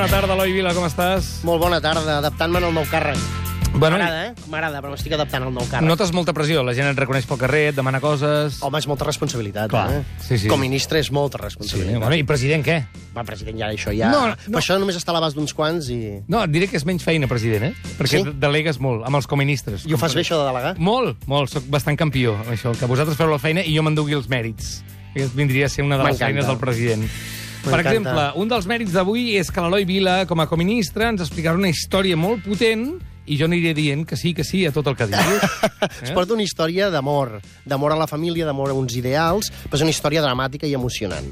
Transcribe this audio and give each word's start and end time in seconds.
Bona 0.00 0.08
tarda, 0.16 0.32
Eloi 0.32 0.52
Vila, 0.56 0.70
com 0.72 0.86
estàs? 0.88 1.26
Molt 1.44 1.60
bona 1.60 1.76
tarda, 1.84 2.14
adaptant-me 2.22 2.56
al 2.56 2.70
nou 2.72 2.86
càrrec. 2.88 3.18
Bueno, 3.74 3.98
M'agrada, 3.98 4.20
eh? 4.30 4.46
M'agrada, 4.48 4.78
però 4.80 4.94
m'estic 4.94 5.12
adaptant 5.12 5.44
al 5.44 5.52
nou 5.52 5.66
càrrec. 5.68 5.84
notes 5.84 6.08
molta 6.16 6.32
pressió, 6.32 6.62
la 6.64 6.72
gent 6.72 6.88
et 6.88 6.96
reconeix 6.96 7.26
pel 7.28 7.36
carrer, 7.42 7.60
et 7.68 7.76
demana 7.76 8.00
coses... 8.00 8.62
Home, 8.64 8.80
és 8.80 8.86
molta 8.88 9.04
responsabilitat, 9.04 9.68
Clar, 9.68 9.98
eh? 9.98 10.00
sí, 10.24 10.38
sí. 10.40 10.48
Com 10.48 10.56
a 10.56 10.64
ministre 10.64 11.02
és 11.04 11.10
molta 11.12 11.36
Sí, 11.36 11.44
responsabilitat. 11.44 11.98
bueno, 12.00 12.16
i 12.16 12.24
president 12.24 12.64
què? 12.64 12.78
Va, 13.12 13.26
president, 13.28 13.58
ja 13.60 13.68
això 13.68 13.92
ja... 13.92 14.08
No, 14.08 14.22
No. 14.30 14.38
Però 14.46 14.62
això 14.62 14.78
només 14.80 14.96
està 14.96 15.12
a 15.12 15.18
l'abast 15.18 15.36
d'uns 15.36 15.52
quants 15.52 15.90
i... 15.92 15.98
No, 16.32 16.40
et 16.48 16.54
diré 16.54 16.66
que 16.72 16.80
és 16.80 16.86
menys 16.88 17.04
feina, 17.04 17.28
president, 17.28 17.68
eh? 17.68 17.74
Perquè 17.98 18.22
Sí? 18.24 18.32
delegues 18.40 18.80
molt, 18.80 19.04
amb 19.04 19.20
els 19.20 19.28
coministres. 19.28 19.84
I 19.84 19.92
ho 19.92 19.98
fas 20.00 20.16
bé, 20.16 20.24
això 20.24 20.40
de 20.40 20.46
delegar? 20.48 20.78
Molt, 20.80 21.28
molt, 21.28 21.52
sóc 21.52 21.68
bastant 21.68 22.00
campió, 22.00 22.38
això, 22.48 22.72
que 22.72 22.88
vosaltres 22.88 23.20
feu 23.20 23.28
la 23.28 23.38
feina 23.38 23.60
i 23.60 23.76
jo 23.76 23.84
m'endugui 23.84 24.16
els 24.16 24.32
mèrits. 24.32 24.78
Aquest 25.12 25.36
vindria 25.36 25.66
a 25.66 25.68
ser 25.68 25.84
una 25.84 26.00
de 26.00 26.08
les 26.08 26.16
feines 26.24 26.48
del 26.48 26.56
president. 26.56 27.04
Per 27.64 27.78
exemple, 27.82 28.24
un 28.40 28.48
dels 28.48 28.66
mèrits 28.70 28.94
d'avui 28.96 29.36
és 29.40 29.50
que 29.52 29.62
l'Eloi 29.64 29.84
Vila, 29.88 30.16
com 30.28 30.40
a 30.40 30.48
coministre, 30.48 31.08
ens 31.12 31.24
explicarà 31.26 31.58
una 31.58 31.70
història 31.72 32.16
molt 32.16 32.44
potent 32.46 32.86
i 33.30 33.36
jo 33.38 33.46
aniré 33.46 33.74
dient 33.76 34.06
que 34.08 34.16
sí, 34.18 34.32
que 34.34 34.46
sí 34.46 34.64
a 34.66 34.72
tot 34.74 34.88
el 34.90 34.96
que 34.98 35.06
digui. 35.10 35.38
Es 36.04 36.12
porta 36.16 36.34
una 36.34 36.44
història 36.44 36.88
d'amor, 36.90 37.36
d'amor 37.68 37.94
a 37.94 38.00
la 38.00 38.08
família, 38.10 38.46
d'amor 38.48 38.72
a 38.72 38.76
uns 38.78 38.96
ideals, 38.98 39.52
però 39.68 39.78
és 39.78 39.84
una 39.86 39.92
història 39.94 40.24
dramàtica 40.24 40.66
i 40.66 40.74
emocionant. 40.78 41.28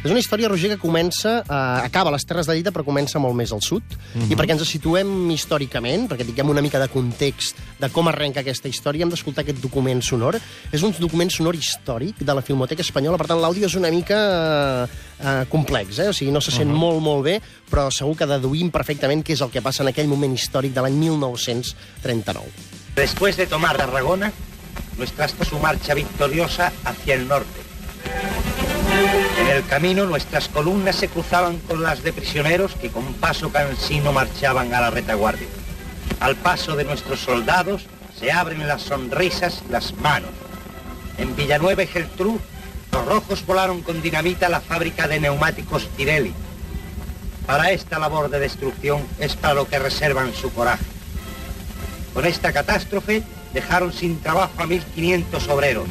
És 0.00 0.08
una 0.08 0.20
història, 0.22 0.48
Roger, 0.48 0.70
que 0.72 0.78
comença, 0.80 1.42
eh, 1.44 1.84
acaba 1.84 2.08
a 2.08 2.14
les 2.14 2.24
Terres 2.24 2.46
de 2.48 2.54
Lleida, 2.54 2.70
però 2.72 2.86
comença 2.86 3.20
molt 3.20 3.34
més 3.36 3.52
al 3.52 3.60
sud. 3.60 3.82
I 4.30 4.34
perquè 4.34 4.54
ens 4.56 4.64
situem 4.64 5.30
històricament, 5.30 6.06
perquè 6.08 6.24
tinguem 6.24 6.48
una 6.48 6.62
mica 6.62 6.78
de 6.80 6.88
context 6.88 7.58
de 7.78 7.90
com 7.90 8.08
arrenca 8.08 8.40
aquesta 8.40 8.68
història, 8.68 9.04
hem 9.04 9.10
d'escoltar 9.10 9.44
aquest 9.44 9.60
document 9.60 10.00
sonor. 10.00 10.38
És 10.72 10.82
un 10.82 10.94
document 10.98 11.28
sonor 11.28 11.54
històric 11.54 12.16
de 12.16 12.34
la 12.34 12.40
Filmoteca 12.40 12.80
Espanyola, 12.80 13.18
per 13.18 13.26
tant, 13.28 13.40
l'àudio 13.42 13.66
és 13.66 13.76
una 13.76 13.90
mica 13.90 14.16
eh, 14.86 14.88
eh, 15.20 15.44
complex, 15.50 15.98
eh? 15.98 16.08
o 16.08 16.16
sigui, 16.16 16.32
no 16.32 16.40
se 16.40 16.50
sent 16.50 16.72
molt, 16.72 17.02
molt 17.04 17.24
bé, 17.24 17.40
però 17.68 17.90
segur 17.92 18.16
que 18.16 18.26
deduïm 18.30 18.70
perfectament 18.72 19.20
què 19.22 19.36
és 19.36 19.44
el 19.44 19.52
que 19.52 19.60
passa 19.60 19.84
en 19.84 19.92
aquell 19.92 20.08
moment 20.08 20.32
històric 20.32 20.72
de 20.72 20.80
l'any 20.80 20.96
1939. 20.96 22.48
Después 22.96 23.36
de 23.36 23.46
tomar 23.46 23.76
Tarragona, 23.76 24.32
nuestra 24.96 25.28
su 25.28 25.58
marcha 25.58 25.92
victoriosa 25.92 26.72
hacia 26.84 27.14
el 27.14 27.28
norte. 27.28 27.68
El 29.50 29.66
camino 29.66 30.06
nuestras 30.06 30.48
columnas 30.48 30.94
se 30.94 31.08
cruzaban 31.08 31.58
con 31.58 31.82
las 31.82 32.04
de 32.04 32.12
prisioneros 32.12 32.76
que 32.76 32.88
con 32.88 33.14
paso 33.14 33.50
cansino 33.50 34.12
marchaban 34.12 34.72
a 34.72 34.80
la 34.80 34.90
retaguardia. 34.90 35.48
Al 36.20 36.36
paso 36.36 36.76
de 36.76 36.84
nuestros 36.84 37.18
soldados 37.18 37.86
se 38.16 38.30
abren 38.30 38.68
las 38.68 38.82
sonrisas 38.82 39.64
y 39.68 39.72
las 39.72 39.92
manos. 39.94 40.30
En 41.18 41.34
Villanueva 41.34 41.82
y 41.82 41.88
Geltrú, 41.88 42.38
los 42.92 43.04
rojos 43.06 43.44
volaron 43.44 43.82
con 43.82 44.00
dinamita 44.00 44.48
la 44.48 44.60
fábrica 44.60 45.08
de 45.08 45.18
neumáticos 45.18 45.86
Pirelli. 45.96 46.32
Para 47.44 47.72
esta 47.72 47.98
labor 47.98 48.30
de 48.30 48.38
destrucción 48.38 49.02
es 49.18 49.34
para 49.34 49.54
lo 49.54 49.66
que 49.66 49.80
reservan 49.80 50.32
su 50.32 50.52
coraje. 50.52 50.84
Con 52.14 52.24
esta 52.24 52.52
catástrofe 52.52 53.24
dejaron 53.52 53.92
sin 53.92 54.20
trabajo 54.20 54.52
a 54.58 54.66
1.500 54.66 55.48
obreros. 55.48 55.88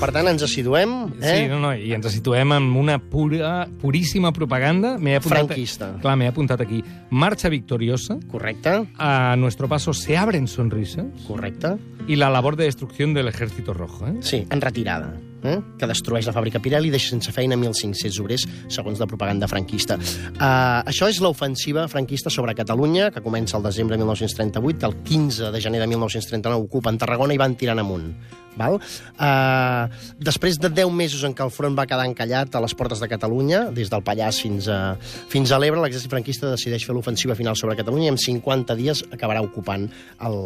Per 0.00 0.10
tant, 0.12 0.28
ens 0.28 0.42
situem... 0.50 0.94
Eh? 1.20 1.28
Sí, 1.28 1.48
no, 1.50 1.60
no, 1.62 1.72
i 1.76 1.92
ens 1.96 2.08
situem 2.12 2.54
en 2.56 2.70
una 2.76 2.98
pura, 2.98 3.66
puríssima 3.80 4.32
propaganda. 4.36 4.96
M'he 4.98 5.16
apuntat, 5.18 5.44
Franquista. 5.46 5.90
Clar, 6.02 6.16
m'he 6.20 6.28
apuntat 6.28 6.64
aquí. 6.64 6.82
Marcha 7.10 7.48
victoriosa, 7.52 8.18
Correcte, 8.30 8.74
a 8.98 9.36
nuestro 9.38 9.68
paso 9.68 9.94
se 9.94 10.16
abren 10.16 10.48
sonrisas 10.48 11.06
correcte. 11.28 11.76
y 12.08 12.16
la 12.16 12.30
labor 12.30 12.56
de 12.56 12.64
destrucción 12.64 13.14
del 13.14 13.28
ejército 13.28 13.74
rojo. 13.74 14.06
¿eh? 14.06 14.16
Sí, 14.20 14.46
en 14.50 14.60
retirada, 14.60 15.14
eh? 15.44 15.58
que 15.78 15.88
destrueix 15.88 16.26
la 16.28 16.34
fàbrica 16.34 16.60
Pirelli 16.62 16.90
i 16.90 16.94
deixa 16.94 17.12
sense 17.12 17.32
feina 17.34 17.56
1.500 17.58 18.20
obrers, 18.24 18.46
segons 18.72 19.00
la 19.00 19.08
propaganda 19.10 19.48
franquista. 19.50 19.98
Uh, 19.98 20.80
això 20.90 21.08
és 21.12 21.20
l'ofensiva 21.24 21.86
franquista 21.92 22.32
sobre 22.32 22.56
Catalunya, 22.56 23.10
que 23.14 23.22
comença 23.24 23.58
el 23.58 23.66
desembre 23.66 23.98
de 23.98 24.04
1938, 24.04 24.80
que 24.80 24.90
el 24.90 24.96
15 25.04 25.52
de 25.54 25.60
gener 25.60 25.82
de 25.84 25.90
1939 25.92 26.64
ocupen 26.64 26.98
Tarragona 26.98 27.36
i 27.36 27.40
van 27.40 27.54
tirant 27.60 27.82
amunt. 27.82 28.10
Val? 28.54 28.76
Uh, 29.18 29.90
després 30.22 30.60
de 30.62 30.70
10 30.70 30.92
mesos 30.94 31.24
en 31.26 31.34
què 31.34 31.42
el 31.42 31.50
front 31.50 31.74
va 31.74 31.88
quedar 31.90 32.06
encallat 32.06 32.54
a 32.54 32.62
les 32.62 32.74
portes 32.78 33.02
de 33.02 33.08
Catalunya, 33.10 33.64
des 33.74 33.90
del 33.90 34.04
Pallars 34.06 34.38
fins 34.44 34.68
a, 34.70 34.94
fins 35.32 35.50
a 35.50 35.58
l'Ebre, 35.58 35.82
l'exèrcit 35.82 36.12
franquista 36.12 36.52
decideix 36.52 36.86
fer 36.86 36.94
l'ofensiva 36.94 37.34
final 37.38 37.58
sobre 37.58 37.76
Catalunya 37.80 38.12
i 38.12 38.14
en 38.14 38.20
50 38.20 38.78
dies 38.78 39.02
acabarà 39.10 39.42
ocupant 39.42 39.88
el, 40.28 40.38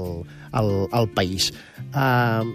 el, 0.56 0.72
el 0.88 1.12
país. 1.12 1.52
Uh, 1.92 2.48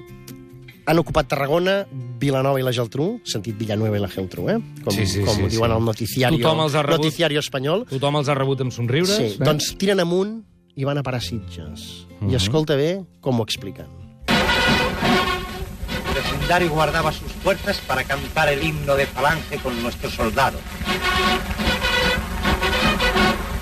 han 0.86 1.00
ocupat 1.00 1.28
Tarragona, 1.32 1.86
Vilanova 2.20 2.60
i 2.60 2.64
la 2.64 2.72
Geltrú, 2.76 3.22
sentit 3.24 3.56
Villanueva 3.58 3.98
i 3.98 4.02
la 4.02 4.10
Geltrú, 4.12 4.50
eh? 4.50 4.58
Com, 4.84 4.94
Sí, 4.94 5.06
sí, 5.08 5.22
com 5.24 5.36
sí, 5.36 5.44
ho 5.44 5.48
diuen 5.50 5.72
sí. 5.72 5.76
al 5.78 5.86
noticiario, 5.86 6.38
Tothom 6.40 6.60
els 6.66 6.76
ha 6.76 6.84
rebut. 6.84 7.00
noticiario 7.06 7.40
espanyol. 7.40 7.86
Tothom 7.90 8.16
els 8.20 8.28
ha 8.30 8.36
rebut 8.36 8.62
amb 8.62 8.72
somriures. 8.76 9.16
Sí, 9.16 9.24
eh? 9.24 9.38
doncs 9.40 9.76
tiren 9.78 10.00
amunt 10.04 10.44
i 10.76 10.84
van 10.84 10.98
a 10.98 11.04
parar 11.04 11.22
Sitges. 11.22 12.08
I 12.22 12.26
Mhm. 12.26 12.36
escolta 12.36 12.76
bé 12.76 13.04
com 13.22 13.40
ho 13.40 13.44
expliquen. 13.44 13.86
El 14.28 16.14
vecindario 16.22 16.70
guardaba 16.70 17.12
sus 17.12 17.32
fuerzas 17.44 17.80
para 17.88 18.04
cantar 18.04 18.50
el 18.50 18.62
himno 18.64 18.96
de 18.96 19.06
falange 19.08 19.58
con 19.60 19.82
nuestros 19.82 20.14
soldados. 20.14 20.62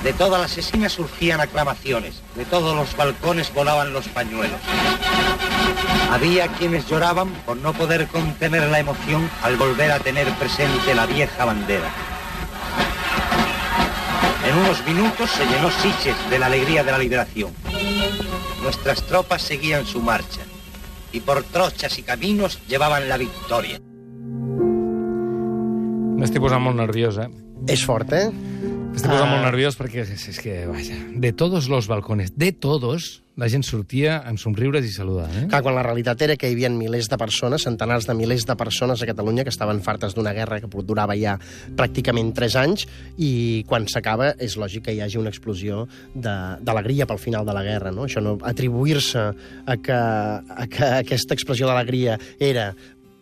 De 0.03 0.13
todas 0.13 0.41
las 0.41 0.57
esquinas 0.57 0.93
surgían 0.93 1.39
aclamaciones, 1.39 2.21
de 2.35 2.45
todos 2.45 2.75
los 2.75 2.95
balcones 2.97 3.53
volaban 3.53 3.93
los 3.93 4.07
pañuelos. 4.07 4.59
Había 6.11 6.47
quienes 6.47 6.87
lloraban 6.87 7.29
por 7.45 7.57
no 7.57 7.73
poder 7.73 8.07
contener 8.07 8.67
la 8.69 8.79
emoción 8.79 9.29
al 9.43 9.57
volver 9.57 9.91
a 9.91 9.99
tener 9.99 10.27
presente 10.33 10.95
la 10.95 11.05
vieja 11.05 11.45
bandera. 11.45 11.89
En 14.47 14.57
unos 14.57 14.85
minutos 14.85 15.29
se 15.29 15.45
llenó 15.45 15.69
Siches 15.69 16.15
de 16.29 16.39
la 16.39 16.47
alegría 16.47 16.83
de 16.83 16.91
la 16.91 16.97
liberación. 16.97 17.53
Nuestras 18.63 19.03
tropas 19.03 19.43
seguían 19.43 19.85
su 19.85 20.01
marcha 20.01 20.41
y 21.11 21.19
por 21.19 21.43
trochas 21.43 21.97
y 21.99 22.03
caminos 22.03 22.59
llevaban 22.67 23.07
la 23.07 23.17
victoria. 23.17 23.79
M'estic 26.21 26.37
posant 26.43 26.61
molt 26.61 26.77
nerviós, 26.77 27.17
eh? 27.17 27.29
És 27.71 27.81
fort, 27.85 28.11
eh? 28.13 28.27
M'estic 28.91 29.07
posant 29.07 29.23
Ah. 29.23 29.31
molt 29.31 29.45
nerviós 29.45 29.77
perquè 29.79 30.01
és, 30.03 30.27
és 30.27 30.39
que, 30.39 30.65
vaja, 30.67 30.93
de 31.15 31.31
todos 31.31 31.69
los 31.69 31.87
balcones, 31.87 32.33
de 32.35 32.51
todos, 32.51 33.21
la 33.37 33.47
gent 33.47 33.63
sortia 33.63 34.17
amb 34.27 34.37
somriures 34.37 34.83
i 34.85 34.91
saludant, 34.91 35.31
eh? 35.33 35.47
Clar, 35.47 35.61
quan 35.63 35.73
la 35.75 35.81
realitat 35.83 36.21
era 36.21 36.35
que 36.35 36.49
hi 36.49 36.53
havia 36.53 36.69
milers 36.69 37.07
de 37.09 37.17
persones, 37.17 37.63
centenars 37.63 38.05
de 38.05 38.13
milers 38.13 38.45
de 38.45 38.55
persones 38.59 39.01
a 39.01 39.05
Catalunya 39.07 39.43
que 39.45 39.49
estaven 39.49 39.81
fartes 39.81 40.13
d'una 40.13 40.33
guerra 40.33 40.59
que 40.59 40.67
durava 40.83 41.15
ja 41.15 41.37
pràcticament 41.75 42.33
3 42.35 42.55
anys 42.59 42.85
i 43.17 43.63
quan 43.67 43.87
s'acaba 43.87 44.35
és 44.37 44.57
lògic 44.57 44.83
que 44.83 44.93
hi 44.93 44.99
hagi 45.01 45.17
una 45.17 45.29
explosió 45.31 45.87
de- 46.13 46.57
d'alegria 46.61 47.07
pel 47.07 47.17
final 47.17 47.45
de 47.45 47.53
la 47.53 47.63
guerra. 47.63 47.91
No? 47.91 48.03
Això 48.05 48.21
no 48.21 48.37
atribuir-se 48.43 49.17
a, 49.65 49.77
que, 49.77 49.93
a 49.93 50.67
que 50.67 50.83
aquesta 50.99 51.33
explosió 51.33 51.65
d'alegria 51.65 52.19
era 52.39 52.75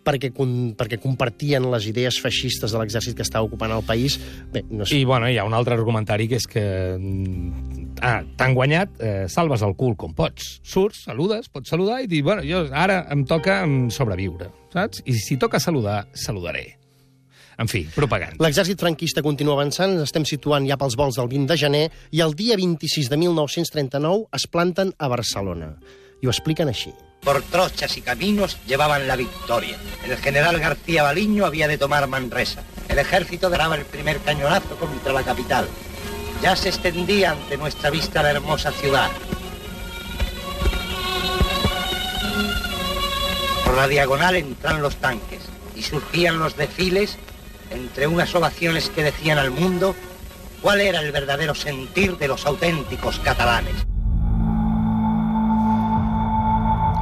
perquè, 0.06 0.32
perquè 0.80 1.00
compartien 1.02 1.66
les 1.72 1.88
idees 1.90 2.20
feixistes 2.22 2.72
de 2.72 2.82
l'exèrcit 2.82 3.18
que 3.18 3.26
estava 3.26 3.48
ocupant 3.48 3.74
el 3.76 3.86
país, 3.88 4.20
bé, 4.54 4.64
no 4.70 4.86
sé. 4.86 5.00
I, 5.00 5.06
bueno, 5.10 5.30
hi 5.30 5.38
ha 5.38 5.46
un 5.48 5.56
altre 5.58 5.78
argumentari 5.78 6.30
que 6.32 6.40
és 6.40 6.48
que 6.50 6.66
mm, 6.96 7.94
ah, 8.06 8.20
t'han 8.40 8.58
guanyat, 8.58 8.98
eh, 9.00 9.28
salves 9.32 9.64
el 9.66 9.76
cul 9.80 9.96
com 10.00 10.16
pots. 10.18 10.58
Surts, 10.64 11.06
saludes, 11.08 11.50
pots 11.54 11.72
saludar 11.72 12.02
i 12.04 12.10
dir, 12.12 12.24
bueno, 12.26 12.46
jo 12.48 12.66
ara 12.72 13.04
em 13.14 13.26
toca 13.30 13.62
sobreviure, 13.94 14.52
saps? 14.74 15.04
I 15.06 15.18
si 15.20 15.40
toca 15.42 15.62
saludar, 15.62 16.06
saludaré. 16.14 16.80
En 17.60 17.68
fi, 17.68 17.82
propaganda. 17.92 18.40
L'exèrcit 18.40 18.80
franquista 18.80 19.24
continua 19.26 19.58
avançant, 19.58 19.98
ens 19.98 20.08
estem 20.08 20.24
situant 20.28 20.64
ja 20.70 20.78
pels 20.80 20.96
vols 21.00 21.20
del 21.20 21.28
20 21.28 21.52
de 21.52 21.60
gener, 21.60 21.84
i 22.16 22.24
el 22.24 22.38
dia 22.40 22.56
26 22.56 23.12
de 23.12 23.20
1939 23.20 24.30
es 24.40 24.48
planten 24.48 24.96
a 24.96 25.12
Barcelona. 25.12 25.74
I 26.24 26.30
ho 26.30 26.32
expliquen 26.32 26.72
així. 26.72 26.96
por 27.22 27.42
trochas 27.44 27.98
y 27.98 28.02
caminos 28.02 28.58
llevaban 28.66 29.08
la 29.08 29.16
victoria. 29.16 29.78
El 30.06 30.18
general 30.18 30.60
García 30.60 31.04
Baliño 31.04 31.46
había 31.46 31.68
de 31.68 31.78
tomar 31.78 32.08
Manresa. 32.08 32.64
El 32.88 33.00
ejército 33.00 33.50
daba 33.50 33.76
el 33.76 33.86
primer 33.86 34.20
cañonazo 34.20 34.76
contra 34.78 35.14
la 35.14 35.24
capital. 35.24 35.68
Ya 36.42 36.56
se 36.56 36.70
extendía 36.70 37.32
ante 37.32 37.58
nuestra 37.58 37.90
vista 37.90 38.24
la 38.24 38.32
hermosa 38.32 38.72
ciudad. 38.72 39.10
Por 43.66 43.76
la 43.76 43.88
diagonal 43.88 44.36
entran 44.36 44.82
los 44.82 44.96
tanques 44.96 45.42
y 45.76 45.84
surgían 45.84 46.40
los 46.40 46.56
desfiles 46.56 47.18
entre 47.70 48.08
unas 48.08 48.34
ovaciones 48.34 48.90
que 48.90 49.04
decían 49.04 49.38
al 49.38 49.52
mundo 49.52 49.96
cuál 50.62 50.82
era 50.82 51.02
el 51.02 51.12
verdadero 51.12 51.54
sentir 51.54 52.18
de 52.18 52.28
los 52.28 52.46
auténticos 52.46 53.20
catalanes. 53.20 53.76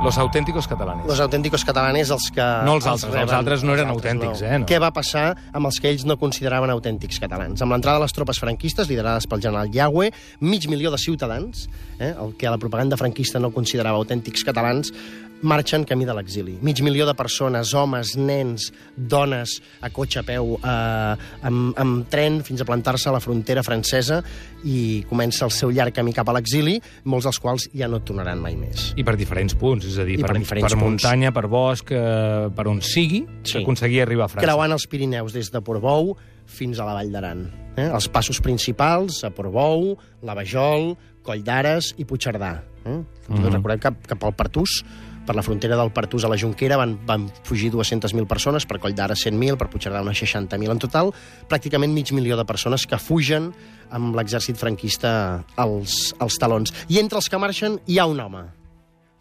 Los 0.08 0.18
auténticos 0.18 0.68
catalanes. 0.72 1.06
Los 1.06 1.20
autènticos 1.20 1.66
catalanes, 1.68 2.12
els 2.16 2.30
que... 2.32 2.46
No 2.64 2.78
els 2.78 2.88
altres, 2.88 3.12
reben. 3.12 3.26
els 3.26 3.36
altres 3.36 3.66
no 3.68 3.76
eren 3.76 3.90
Els 3.90 3.98
altres 3.98 4.14
autèntics, 4.14 4.44
eh, 4.48 4.62
no. 4.64 4.70
Què 4.70 4.80
va 4.80 4.94
passar 4.96 5.26
amb 5.52 5.68
els 5.68 5.82
que 5.84 5.92
ells 5.92 6.08
no 6.08 6.16
consideraven 6.22 6.72
autèntics 6.72 7.20
catalans? 7.20 7.62
Amb 7.66 7.76
l'entrada 7.76 8.00
de 8.00 8.08
les 8.08 8.16
tropes 8.16 8.40
franquistes, 8.40 8.88
liderades 8.88 9.28
pel 9.28 9.44
general 9.44 9.68
Yagüe, 9.74 10.14
mig 10.48 10.70
milió 10.72 10.96
de 10.96 11.02
ciutadans, 11.04 11.68
eh, 12.00 12.14
el 12.14 12.38
que 12.40 12.48
la 12.48 12.58
propaganda 12.58 12.96
franquista 12.96 13.44
no 13.44 13.52
considerava 13.52 14.00
autèntics 14.00 14.48
catalans, 14.48 14.96
marxen 15.42 15.84
camí 15.86 16.06
de 16.06 16.14
l'exili. 16.18 16.58
Mig 16.62 16.82
milió 16.82 17.06
de 17.06 17.14
persones, 17.14 17.74
homes, 17.74 18.16
nens, 18.18 18.72
dones, 18.96 19.62
a 19.82 19.90
cotxe, 19.94 20.22
a 20.22 20.26
peu, 20.26 20.56
eh, 20.58 21.16
amb, 21.46 21.78
amb 21.78 22.08
tren, 22.10 22.42
fins 22.44 22.62
a 22.62 22.66
plantar-se 22.66 23.10
a 23.10 23.14
la 23.14 23.22
frontera 23.22 23.64
francesa 23.64 24.24
i 24.64 25.04
comença 25.10 25.46
el 25.46 25.54
seu 25.54 25.72
llarg 25.72 25.94
camí 25.94 26.14
cap 26.16 26.30
a 26.30 26.34
l'exili, 26.38 26.78
molts 27.06 27.28
dels 27.30 27.40
quals 27.40 27.68
ja 27.76 27.88
no 27.88 28.02
tornaran 28.02 28.42
mai 28.42 28.56
més. 28.58 28.92
I 28.98 29.06
per 29.06 29.18
diferents 29.20 29.54
punts, 29.58 29.86
és 29.86 29.97
a 30.00 30.06
dir, 30.06 30.20
I 30.20 30.22
per, 30.22 30.32
per 30.32 30.40
diferents 30.40 30.74
per 30.74 30.80
punts. 30.80 31.04
muntanya, 31.04 31.32
per 31.34 31.48
bosc, 31.48 31.92
eh, 31.92 32.50
per 32.56 32.68
on 32.68 32.82
sigui, 32.82 33.26
Sí. 33.44 33.60
aconseguir 33.62 34.02
arribar 34.02 34.26
a 34.26 34.28
França. 34.30 34.46
creuant 34.48 34.72
els 34.72 34.88
Pirineus 34.88 35.34
des 35.34 35.52
de 35.52 35.62
Portbou 35.62 36.16
fins 36.46 36.80
a 36.80 36.86
la 36.86 36.94
Vall 36.94 37.12
d'Aran. 37.12 37.52
Eh? 37.78 37.90
Els 37.94 38.08
passos 38.10 38.40
principals 38.42 39.24
a 39.24 39.30
Portbou, 39.32 39.98
la 40.24 40.34
Vajol, 40.34 40.98
Coll 41.24 41.44
d'Ares 41.44 41.94
i 41.98 42.06
Puigcerdà. 42.06 42.64
Eh? 42.86 42.90
Mm. 42.90 43.06
-hmm. 43.28 43.52
Recordem 43.52 43.80
que 43.80 44.08
cap 44.08 44.24
al 44.24 44.34
Pertús, 44.34 44.84
per 45.26 45.36
la 45.36 45.44
frontera 45.44 45.76
del 45.76 45.92
Pertús 45.92 46.24
a 46.24 46.30
la 46.30 46.38
Junquera, 46.38 46.78
van, 46.78 46.98
van 47.06 47.30
fugir 47.44 47.70
200.000 47.70 48.26
persones, 48.26 48.66
per 48.66 48.80
Coll 48.80 48.96
d'Ares 48.96 49.26
100.000, 49.26 49.58
per 49.58 49.68
Puigcerdà 49.70 50.02
unes 50.02 50.18
60.000. 50.18 50.72
En 50.72 50.80
total, 50.80 51.14
pràcticament 51.50 51.92
mig 51.92 52.14
milió 52.14 52.38
de 52.38 52.46
persones 52.46 52.88
que 52.88 52.98
fugen 52.98 53.54
amb 53.90 54.16
l'exèrcit 54.16 54.56
franquista 54.56 55.44
als, 55.58 56.16
als 56.20 56.38
talons. 56.38 56.74
I 56.88 57.00
entre 57.00 57.18
els 57.18 57.28
que 57.30 57.38
marxen 57.38 57.82
hi 57.88 58.00
ha 58.00 58.06
un 58.06 58.20
home, 58.20 58.46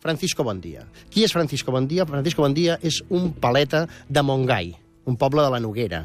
Francisco 0.06 0.44
Bondia. 0.46 0.84
Qui 1.10 1.24
és 1.26 1.32
Francisco 1.34 1.74
Bondia? 1.74 2.06
Francisco 2.06 2.44
Bondia 2.44 2.78
és 2.86 3.00
un 3.10 3.32
paleta 3.42 3.86
de 4.06 4.22
Montgai, 4.22 4.70
un 5.10 5.16
poble 5.18 5.42
de 5.42 5.50
la 5.50 5.58
Noguera. 5.58 6.04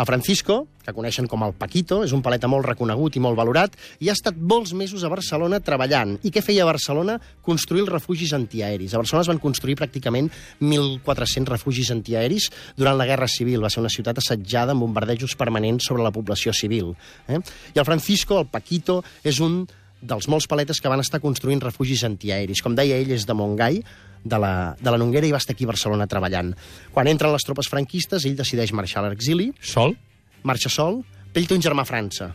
El 0.00 0.06
Francisco, 0.08 0.64
que 0.80 0.94
coneixen 0.96 1.26
com 1.28 1.42
el 1.44 1.52
Paquito, 1.60 1.98
és 2.06 2.14
un 2.16 2.22
paleta 2.24 2.48
molt 2.48 2.64
reconegut 2.64 3.18
i 3.18 3.20
molt 3.20 3.36
valorat, 3.36 3.74
i 4.00 4.08
ha 4.08 4.14
estat 4.16 4.38
molts 4.52 4.72
mesos 4.72 5.04
a 5.04 5.10
Barcelona 5.12 5.60
treballant. 5.60 6.14
I 6.24 6.32
què 6.32 6.40
feia 6.42 6.64
a 6.64 6.70
Barcelona? 6.70 7.18
Construir 7.44 7.84
els 7.84 7.92
refugis 7.92 8.32
antiaeris. 8.32 8.94
A 8.96 9.02
Barcelona 9.02 9.26
es 9.26 9.30
van 9.30 9.42
construir 9.42 9.76
pràcticament 9.76 10.30
1.400 10.64 11.52
refugis 11.52 11.92
antiaeris 11.92 12.48
durant 12.80 12.96
la 12.96 13.06
Guerra 13.10 13.28
Civil. 13.28 13.60
Va 13.60 13.70
ser 13.70 13.84
una 13.84 13.92
ciutat 13.92 14.22
assetjada 14.24 14.72
amb 14.72 14.86
bombardejos 14.86 15.36
permanents 15.36 15.86
sobre 15.92 16.06
la 16.06 16.14
població 16.16 16.56
civil. 16.56 16.94
Eh? 17.28 17.38
I 17.76 17.78
el 17.78 17.86
Francisco, 17.86 18.40
el 18.40 18.48
Paquito, 18.48 19.02
és 19.22 19.38
un 19.44 19.66
dels 20.00 20.28
molts 20.32 20.48
paletes 20.48 20.80
que 20.80 20.90
van 20.90 21.02
estar 21.02 21.20
construint 21.20 21.60
refugis 21.62 22.04
antiaeris. 22.08 22.62
Com 22.64 22.76
deia 22.76 22.98
ell, 23.00 23.12
és 23.12 23.26
de 23.28 23.36
Montgai, 23.36 23.80
de 24.24 24.38
la, 24.40 24.74
de 24.80 24.92
la 24.92 24.98
Noguera, 25.00 25.28
i 25.28 25.32
va 25.32 25.40
estar 25.40 25.54
aquí 25.54 25.66
a 25.66 25.72
Barcelona 25.72 26.08
treballant. 26.10 26.52
Quan 26.94 27.08
entren 27.08 27.32
les 27.32 27.46
tropes 27.46 27.68
franquistes, 27.72 28.26
ell 28.28 28.36
decideix 28.38 28.72
marxar 28.76 29.04
a 29.04 29.10
l'exili, 29.12 29.50
Sol? 29.60 29.96
marxa 30.42 30.72
sol, 30.72 31.02
però 31.32 31.42
ell 31.42 31.48
té 31.48 31.56
un 31.56 31.64
germà 31.64 31.84
a 31.84 31.88
França, 31.88 32.30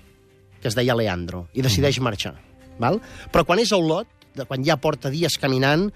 que 0.61 0.69
es 0.69 0.77
deia 0.77 0.95
Leandro, 0.97 1.47
i 1.53 1.65
decideix 1.65 1.99
marxar. 2.01 2.35
Val? 2.81 2.99
Però 3.31 3.45
quan 3.47 3.61
és 3.61 3.71
a 3.71 3.79
Olot, 3.79 4.09
de 4.35 4.45
quan 4.45 4.65
ja 4.65 4.77
porta 4.81 5.11
dies 5.13 5.37
caminant, 5.41 5.87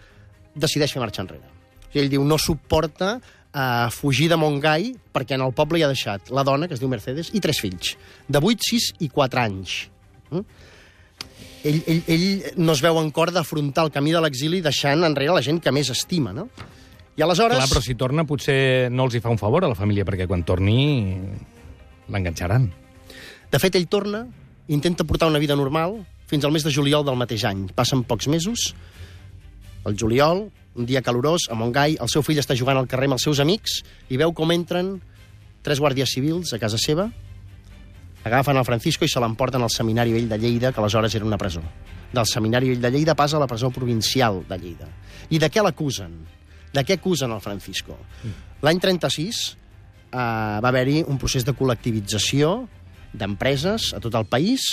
decideix 0.56 0.94
fer 0.94 1.02
marxa 1.04 1.24
enrere. 1.26 1.46
Ell 1.94 2.10
diu, 2.10 2.24
no 2.26 2.38
suporta 2.38 3.16
uh, 3.18 3.90
fugir 3.94 4.30
de 4.30 4.38
Montgai 4.38 4.92
perquè 5.14 5.38
en 5.38 5.46
el 5.46 5.56
poble 5.58 5.80
hi 5.80 5.86
ha 5.86 5.92
deixat 5.92 6.30
la 6.34 6.46
dona, 6.46 6.68
que 6.70 6.78
es 6.78 6.82
diu 6.82 6.90
Mercedes, 6.92 7.34
i 7.34 7.42
tres 7.44 7.62
fills, 7.62 7.96
de 8.30 8.42
8, 8.42 8.70
6 8.70 8.90
i 9.06 9.10
4 9.14 9.42
anys. 9.42 9.80
Mm? 10.30 10.46
Ell, 11.68 11.82
ell, 11.92 12.04
ell 12.08 12.28
no 12.62 12.72
es 12.72 12.82
veu 12.84 12.98
en 13.02 13.10
cor 13.12 13.34
d'afrontar 13.36 13.88
el 13.88 13.92
camí 13.92 14.14
de 14.16 14.22
l'exili 14.24 14.62
deixant 14.64 15.04
enrere 15.04 15.36
la 15.36 15.44
gent 15.44 15.60
que 15.64 15.74
més 15.76 15.90
estima, 15.92 16.32
no? 16.36 16.48
I 17.20 17.26
aleshores... 17.26 17.60
Clar, 17.60 17.72
però 17.74 17.82
si 17.84 17.98
torna 18.00 18.24
potser 18.24 18.88
no 18.94 19.10
els 19.10 19.18
hi 19.18 19.24
fa 19.24 19.32
un 19.34 19.40
favor 19.42 19.66
a 19.68 19.72
la 19.72 19.76
família, 19.76 20.06
perquè 20.08 20.28
quan 20.30 20.46
torni 20.48 21.18
l'enganxaran. 22.08 22.70
De 23.52 23.60
fet, 23.60 23.76
ell 23.76 23.90
torna, 23.92 24.24
intenta 24.72 25.04
portar 25.04 25.28
una 25.28 25.42
vida 25.42 25.58
normal 25.60 25.98
fins 26.30 26.46
al 26.46 26.54
mes 26.56 26.64
de 26.64 26.72
juliol 26.72 27.04
del 27.04 27.20
mateix 27.20 27.44
any. 27.50 27.66
Passen 27.76 28.06
pocs 28.08 28.30
mesos, 28.32 28.70
el 29.90 29.98
juliol, 30.00 30.46
un 30.80 30.88
dia 30.88 31.02
calorós, 31.04 31.50
a 31.52 31.58
Montgai, 31.60 31.98
el 32.00 32.12
seu 32.12 32.24
fill 32.24 32.40
està 32.40 32.56
jugant 32.56 32.78
al 32.80 32.88
carrer 32.88 33.10
amb 33.10 33.18
els 33.18 33.26
seus 33.28 33.42
amics 33.44 33.82
i 34.08 34.20
veu 34.22 34.32
com 34.38 34.54
entren 34.56 35.00
tres 35.66 35.82
guàrdies 35.84 36.14
civils 36.16 36.54
a 36.56 36.62
casa 36.62 36.80
seva, 36.80 37.10
agafen 38.24 38.58
el 38.58 38.66
Francisco 38.66 39.06
i 39.06 39.12
se 39.12 39.22
l'emporten 39.22 39.64
al 39.64 39.72
Seminari 39.72 40.14
Vell 40.14 40.30
de 40.30 40.38
Lleida, 40.40 40.74
que 40.74 40.82
aleshores 40.82 41.16
era 41.16 41.26
una 41.26 41.38
presó. 41.38 41.62
Del 42.12 42.26
Seminari 42.26 42.70
Vell 42.70 42.82
de 42.82 42.92
Lleida 42.92 43.16
passa 43.16 43.38
a 43.38 43.40
la 43.40 43.48
presó 43.48 43.72
provincial 43.72 44.44
de 44.50 44.58
Lleida. 44.60 44.90
I 45.30 45.40
de 45.40 45.50
què 45.50 45.64
l'acusen? 45.64 46.18
De 46.74 46.84
què 46.86 47.00
acusen 47.00 47.32
el 47.32 47.42
Francisco? 47.42 47.98
L'any 48.66 48.80
36 48.82 49.40
eh, 50.12 50.18
va 50.18 50.70
haver-hi 50.70 51.04
un 51.08 51.18
procés 51.22 51.46
de 51.48 51.56
col·lectivització 51.56 52.68
d'empreses 53.14 53.94
a 53.98 54.02
tot 54.04 54.16
el 54.20 54.28
país, 54.30 54.66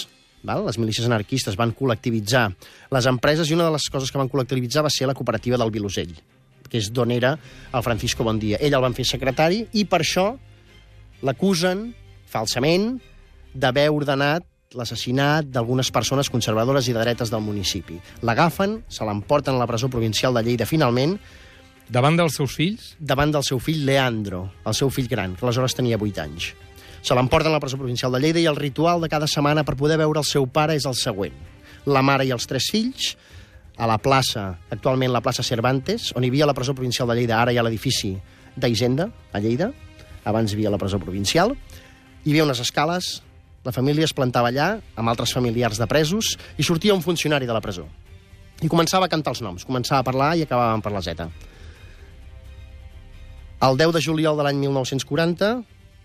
val? 0.46 0.66
les 0.66 0.78
milícies 0.78 1.06
anarquistes 1.08 1.56
van 1.56 1.72
col·lectivitzar 1.76 2.48
les 2.92 3.08
empreses 3.08 3.48
i 3.48 3.56
una 3.56 3.68
de 3.68 3.76
les 3.76 3.88
coses 3.92 4.12
que 4.12 4.20
van 4.20 4.30
col·lectivitzar 4.32 4.84
va 4.84 4.92
ser 4.92 5.08
la 5.08 5.14
cooperativa 5.16 5.58
del 5.60 5.72
Vilosell, 5.72 6.12
que 6.66 6.80
és 6.82 6.90
d'on 6.92 7.14
era 7.14 7.36
el 7.72 7.84
Francisco 7.86 8.26
Bondia. 8.26 8.60
Ell 8.60 8.74
el 8.74 8.84
van 8.84 8.96
fer 8.96 9.06
secretari 9.08 9.64
i 9.78 9.86
per 9.88 10.02
això 10.02 10.32
l'acusen 11.24 11.88
falsament 12.28 12.96
d'haver 13.56 13.88
ordenat 13.90 14.44
l'assassinat 14.76 15.48
d'algunes 15.48 15.88
persones 15.94 16.28
conservadores 16.28 16.88
i 16.90 16.94
de 16.94 17.00
dretes 17.00 17.30
del 17.32 17.40
municipi. 17.40 17.96
L'agafen, 18.26 18.80
se 18.92 19.06
l'emporten 19.08 19.56
a 19.56 19.62
la 19.62 19.68
presó 19.70 19.88
provincial 19.88 20.34
de 20.36 20.42
Lleida 20.44 20.66
finalment, 20.68 21.16
Davant 21.86 22.16
dels 22.18 22.34
seus 22.34 22.50
fills, 22.50 22.86
davant 22.98 23.30
del 23.30 23.44
seu 23.46 23.60
fill 23.62 23.84
Leandro, 23.86 24.40
el 24.66 24.74
seu 24.74 24.90
fill 24.90 25.06
gran, 25.06 25.36
que 25.38 25.44
aleshores 25.46 25.76
tenia 25.78 25.98
8 26.00 26.18
anys. 26.24 26.48
Se 26.98 27.14
l'emporten 27.14 27.52
a 27.52 27.54
la 27.54 27.60
presó 27.62 27.78
provincial 27.78 28.10
de 28.10 28.18
Lleida 28.24 28.42
i 28.42 28.48
el 28.50 28.58
ritual 28.58 29.04
de 29.04 29.08
cada 29.08 29.28
setmana 29.30 29.62
per 29.62 29.76
poder 29.78 30.00
veure 30.00 30.18
el 30.18 30.26
seu 30.26 30.48
pare 30.50 30.74
és 30.74 30.86
el 30.90 30.96
següent. 30.98 31.36
La 31.86 32.02
mare 32.02 32.26
i 32.26 32.32
els 32.34 32.48
tres 32.50 32.66
fills, 32.74 33.12
a 33.78 33.86
la 33.86 34.00
plaça, 34.02 34.48
actualment 34.74 35.14
la 35.14 35.22
plaça 35.22 35.46
Cervantes, 35.46 36.10
on 36.18 36.26
hi 36.26 36.32
havia 36.32 36.48
la 36.50 36.56
presó 36.58 36.74
provincial 36.74 37.06
de 37.06 37.20
Lleida, 37.20 37.38
ara 37.38 37.54
hi 37.54 37.60
ha 37.60 37.62
l'edifici 37.62 38.16
d'Hisenda, 38.56 39.06
a 39.30 39.38
Lleida, 39.44 39.70
abans 40.26 40.50
hi 40.50 40.58
havia 40.58 40.74
la 40.74 40.82
presó 40.82 40.98
provincial, 40.98 41.54
hi 42.24 42.32
havia 42.32 42.48
unes 42.48 42.64
escales, 42.66 43.20
la 43.66 43.74
família 43.74 44.06
es 44.06 44.14
plantava 44.14 44.52
allà, 44.52 44.76
amb 44.94 45.10
altres 45.10 45.32
familiars 45.34 45.80
de 45.82 45.88
presos, 45.90 46.36
i 46.54 46.62
sortia 46.62 46.94
un 46.94 47.02
funcionari 47.02 47.48
de 47.48 47.54
la 47.56 47.62
presó. 47.64 47.88
I 48.62 48.70
començava 48.72 49.08
a 49.08 49.12
cantar 49.12 49.34
els 49.34 49.42
noms, 49.42 49.66
començava 49.66 50.00
a 50.00 50.06
parlar 50.06 50.30
i 50.38 50.44
acabaven 50.46 50.84
per 50.84 50.92
la 50.94 51.02
zeta. 51.02 51.26
El 53.66 53.78
10 53.80 53.96
de 53.96 54.02
juliol 54.04 54.38
de 54.38 54.44
l'any 54.46 54.60
1940, 54.62 55.50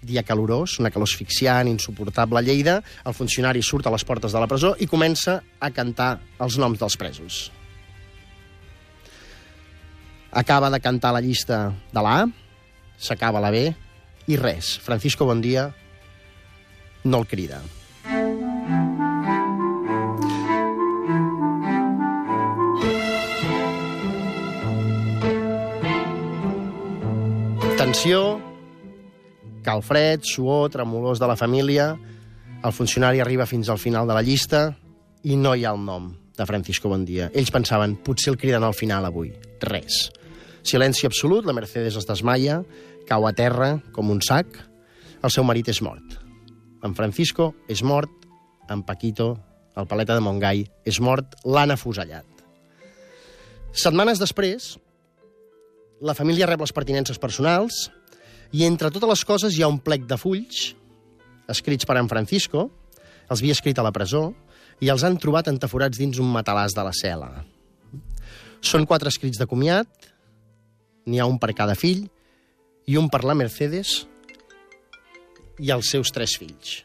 dia 0.01 0.23
calorós, 0.25 0.79
una 0.81 0.89
calor 0.89 1.05
asfixiant, 1.05 1.69
insuportable 1.69 2.39
a 2.39 2.41
Lleida, 2.41 2.79
el 3.05 3.13
funcionari 3.13 3.61
surt 3.61 3.85
a 3.85 3.93
les 3.93 4.05
portes 4.07 4.33
de 4.33 4.41
la 4.41 4.49
presó 4.49 4.73
i 4.81 4.87
comença 4.89 5.41
a 5.59 5.69
cantar 5.69 6.15
els 6.41 6.57
noms 6.57 6.81
dels 6.81 6.97
presos. 6.97 7.43
Acaba 10.31 10.71
de 10.71 10.79
cantar 10.79 11.13
la 11.13 11.21
llista 11.21 11.75
de 11.91 12.01
la 12.01 12.15
A, 12.23 12.25
s'acaba 12.97 13.43
la 13.43 13.51
B, 13.53 13.67
i 14.31 14.37
res. 14.39 14.77
Francisco 14.81 15.27
Bondia 15.27 15.69
no 17.03 17.19
el 17.19 17.27
crida. 17.27 17.61
Tensió, 27.77 28.39
calfred, 29.63 30.21
suor, 30.23 30.69
tremolors 30.71 31.19
de 31.19 31.27
la 31.27 31.35
família... 31.35 31.97
El 32.61 32.75
funcionari 32.77 33.17
arriba 33.19 33.47
fins 33.49 33.71
al 33.73 33.79
final 33.81 34.05
de 34.05 34.13
la 34.13 34.21
llista 34.21 34.59
i 35.25 35.33
no 35.33 35.55
hi 35.57 35.63
ha 35.65 35.71
el 35.73 35.81
nom 35.81 36.11
de 36.37 36.45
Francisco 36.45 36.91
Bondia. 36.91 37.31
Ells 37.33 37.49
pensaven, 37.49 37.95
potser 38.05 38.35
el 38.35 38.37
criden 38.37 38.61
al 38.61 38.77
final 38.77 39.09
avui. 39.09 39.33
Res. 39.65 40.11
Silenci 40.61 41.09
absolut, 41.09 41.49
la 41.49 41.57
Mercedes 41.57 41.97
es 41.97 42.05
desmaia, 42.05 42.61
cau 43.09 43.25
a 43.25 43.33
terra 43.33 43.79
com 43.97 44.13
un 44.13 44.21
sac. 44.21 44.61
El 45.25 45.33
seu 45.33 45.41
marit 45.47 45.73
és 45.73 45.81
mort. 45.81 46.20
En 46.81 46.95
Francisco 46.97 47.51
és 47.69 47.83
mort, 47.83 48.11
en 48.69 48.83
Paquito, 48.83 49.35
el 49.77 49.87
paleta 49.87 50.15
de 50.17 50.23
Montgai, 50.25 50.65
és 50.87 50.99
mort, 50.99 51.37
l'han 51.45 51.73
afusellat. 51.73 52.27
Setmanes 53.71 54.19
després, 54.19 54.75
la 56.01 56.15
família 56.17 56.49
rep 56.49 56.63
les 56.63 56.73
pertinences 56.75 57.21
personals 57.21 57.85
i 58.51 58.65
entre 58.67 58.91
totes 58.91 59.09
les 59.09 59.25
coses 59.27 59.55
hi 59.55 59.63
ha 59.63 59.69
un 59.71 59.79
plec 59.79 60.07
de 60.09 60.17
fulls 60.19 60.71
escrits 61.51 61.87
per 61.87 61.97
en 61.99 62.09
Francisco, 62.11 62.69
els 63.29 63.39
havia 63.39 63.55
escrit 63.55 63.79
a 63.79 63.85
la 63.85 63.93
presó, 63.95 64.31
i 64.81 64.89
els 64.89 65.03
han 65.05 65.17
trobat 65.21 65.49
entaforats 65.51 65.99
dins 65.99 66.19
un 66.19 66.29
matalàs 66.31 66.73
de 66.75 66.83
la 66.83 66.93
cel·la. 66.95 67.29
Són 68.65 68.87
quatre 68.89 69.11
escrits 69.11 69.39
de 69.39 69.47
comiat, 69.49 69.89
N'hi 71.05 71.17
ha 71.17 71.25
un 71.25 71.39
per 71.41 71.55
cada 71.57 71.73
fill, 71.73 72.05
i 72.85 72.97
un 72.97 73.07
per 73.09 73.23
la 73.25 73.33
Mercedes 73.37 74.03
i 75.61 75.69
els 75.69 75.93
seus 75.93 76.09
tres 76.09 76.33
fills. 76.41 76.81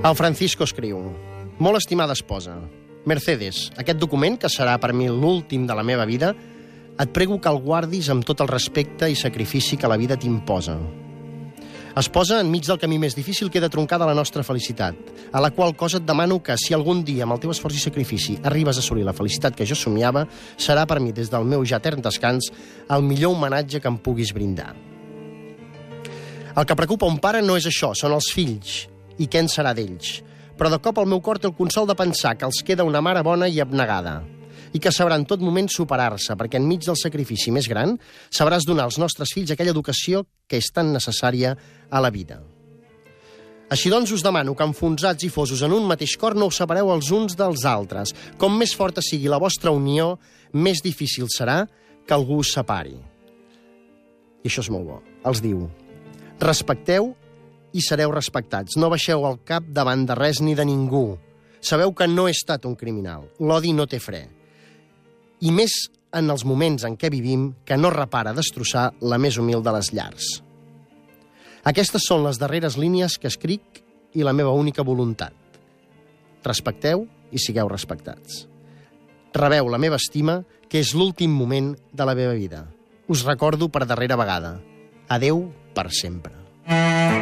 El 0.00 0.16
Francisco 0.16 0.64
escriu 0.64 0.98
Molt 1.60 1.76
estimada 1.76 2.14
esposa, 2.16 2.56
Mercedes, 3.04 3.68
aquest 3.78 4.00
document, 4.00 4.38
que 4.40 4.48
serà 4.48 4.78
per 4.80 4.94
mi 4.96 5.06
l'últim 5.12 5.66
de 5.68 5.76
la 5.76 5.84
meva 5.84 6.06
vida, 6.08 6.32
et 7.00 7.12
prego 7.12 7.40
que 7.40 7.48
el 7.48 7.62
guardis 7.64 8.10
amb 8.12 8.26
tot 8.28 8.42
el 8.44 8.50
respecte 8.50 9.08
i 9.08 9.16
sacrifici 9.16 9.78
que 9.80 9.88
la 9.88 9.96
vida 9.96 10.18
t'imposa. 10.20 10.76
Es 11.98 12.06
posa 12.12 12.38
enmig 12.38 12.68
del 12.68 12.78
camí 12.78 13.00
més 13.02 13.16
difícil 13.18 13.48
que 13.50 13.58
he 13.58 13.64
de 13.64 13.70
troncar 13.72 13.98
de 13.98 14.06
la 14.06 14.14
nostra 14.14 14.44
felicitat, 14.46 14.94
a 15.32 15.40
la 15.42 15.50
qual 15.50 15.74
cosa 15.76 15.98
et 15.98 16.06
demano 16.06 16.38
que, 16.44 16.54
si 16.60 16.74
algun 16.76 17.02
dia, 17.04 17.24
amb 17.24 17.34
el 17.34 17.40
teu 17.42 17.50
esforç 17.50 17.80
i 17.80 17.82
sacrifici, 17.82 18.36
arribes 18.46 18.78
a 18.78 18.84
assolir 18.84 19.02
la 19.08 19.16
felicitat 19.16 19.56
que 19.56 19.66
jo 19.66 19.74
somiava, 19.74 20.26
serà 20.56 20.84
per 20.86 21.00
mi, 21.00 21.10
des 21.16 21.32
del 21.32 21.48
meu 21.48 21.64
ja 21.66 21.80
etern 21.80 22.04
descans, 22.04 22.52
el 22.88 23.02
millor 23.02 23.34
homenatge 23.34 23.80
que 23.82 23.90
em 23.90 23.98
puguis 23.98 24.30
brindar. 24.36 24.70
El 26.54 26.66
que 26.66 26.76
preocupa 26.78 27.10
un 27.10 27.18
pare 27.18 27.42
no 27.42 27.56
és 27.58 27.66
això, 27.66 27.90
són 27.96 28.14
els 28.14 28.30
fills, 28.34 28.84
i 29.18 29.26
què 29.26 29.42
en 29.42 29.50
serà 29.50 29.74
d'ells. 29.74 30.20
Però 30.60 30.70
de 30.70 30.78
cop 30.84 31.00
el 31.00 31.08
meu 31.10 31.24
cor 31.24 31.40
té 31.40 31.48
el 31.48 31.56
consol 31.58 31.88
de 31.90 31.98
pensar 31.98 32.36
que 32.36 32.46
els 32.46 32.62
queda 32.62 32.86
una 32.86 33.02
mare 33.02 33.24
bona 33.26 33.48
i 33.48 33.58
abnegada 33.58 34.20
i 34.72 34.78
que 34.78 34.92
sabrà 34.94 35.16
en 35.18 35.26
tot 35.26 35.42
moment 35.42 35.68
superar-se, 35.70 36.36
perquè 36.38 36.60
enmig 36.60 36.86
del 36.86 36.98
sacrifici 36.98 37.50
més 37.54 37.68
gran 37.70 37.96
sabràs 38.30 38.66
donar 38.68 38.86
als 38.86 39.00
nostres 39.02 39.34
fills 39.34 39.50
aquella 39.50 39.74
educació 39.74 40.24
que 40.46 40.60
és 40.60 40.70
tan 40.74 40.92
necessària 40.94 41.56
a 41.90 42.00
la 42.02 42.10
vida. 42.14 42.40
Així 43.70 43.90
doncs 43.90 44.10
us 44.10 44.24
demano 44.26 44.56
que 44.58 44.66
enfonsats 44.66 45.22
i 45.22 45.30
fosos 45.30 45.62
en 45.62 45.70
un 45.70 45.86
mateix 45.86 46.16
cor 46.18 46.34
no 46.34 46.48
us 46.50 46.58
separeu 46.58 46.90
els 46.90 47.12
uns 47.14 47.36
dels 47.38 47.62
altres. 47.70 48.10
Com 48.36 48.56
més 48.58 48.74
forta 48.74 49.02
sigui 49.02 49.30
la 49.30 49.38
vostra 49.38 49.70
unió, 49.70 50.16
més 50.52 50.82
difícil 50.82 51.30
serà 51.30 51.62
que 52.06 52.16
algú 52.16 52.40
us 52.42 52.50
separi. 52.56 52.96
I 54.42 54.50
això 54.50 54.64
és 54.64 54.72
molt 54.74 54.88
bo. 54.88 54.98
Els 55.30 55.42
diu, 55.44 55.68
respecteu 56.42 57.12
i 57.70 57.82
sereu 57.84 58.10
respectats. 58.10 58.74
No 58.74 58.90
baixeu 58.90 59.22
el 59.28 59.38
cap 59.46 59.70
davant 59.70 60.02
de 60.08 60.18
res 60.18 60.42
ni 60.42 60.56
de 60.58 60.66
ningú. 60.66 61.14
Sabeu 61.60 61.94
que 61.94 62.08
no 62.10 62.26
he 62.26 62.34
estat 62.34 62.66
un 62.66 62.74
criminal. 62.74 63.28
L'odi 63.38 63.70
no 63.76 63.86
té 63.86 64.00
fre. 64.02 64.24
I 65.40 65.52
més 65.54 65.72
en 66.12 66.28
els 66.32 66.44
moments 66.44 66.84
en 66.84 66.96
què 67.00 67.10
vivim 67.12 67.50
que 67.64 67.78
no 67.78 67.92
repara 67.94 68.34
destrossar 68.36 68.90
la 69.00 69.18
més 69.18 69.38
humil 69.40 69.62
de 69.64 69.72
les 69.76 69.92
llars. 69.94 70.26
Aquestes 71.64 72.06
són 72.08 72.24
les 72.24 72.40
darreres 72.40 72.76
línies 72.80 73.18
que 73.20 73.28
escric 73.30 73.82
i 74.16 74.24
la 74.26 74.34
meva 74.36 74.52
única 74.56 74.84
voluntat. 74.84 75.34
Respecteu 76.44 77.06
i 77.30 77.38
sigueu 77.38 77.68
respectats. 77.68 78.46
Rebeu 79.36 79.68
la 79.70 79.78
meva 79.78 80.00
estima, 80.00 80.40
que 80.68 80.80
és 80.82 80.94
l'últim 80.94 81.30
moment 81.30 81.74
de 81.92 82.06
la 82.06 82.16
meva 82.18 82.34
vida. 82.34 82.64
Us 83.08 83.24
recordo 83.26 83.68
per 83.68 83.86
darrera 83.86 84.18
vegada. 84.18 84.58
Adeu 85.08 85.48
per 85.74 85.90
sempre. 85.94 86.34
No 86.66 87.19